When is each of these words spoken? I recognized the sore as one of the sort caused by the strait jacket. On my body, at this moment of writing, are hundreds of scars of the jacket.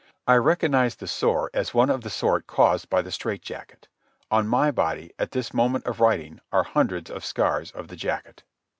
I 0.25 0.33
recognized 0.37 0.99
the 0.99 1.05
sore 1.05 1.51
as 1.53 1.75
one 1.75 1.91
of 1.91 2.01
the 2.01 2.09
sort 2.09 2.47
caused 2.47 2.89
by 2.89 3.03
the 3.03 3.11
strait 3.11 3.43
jacket. 3.43 3.87
On 4.31 4.47
my 4.47 4.71
body, 4.71 5.13
at 5.19 5.29
this 5.29 5.53
moment 5.53 5.85
of 5.85 5.99
writing, 5.99 6.39
are 6.51 6.63
hundreds 6.63 7.11
of 7.11 7.23
scars 7.23 7.69
of 7.69 7.87
the 7.87 7.95
jacket. 7.95 8.41